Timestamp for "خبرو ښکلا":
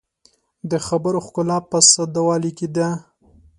0.87-1.57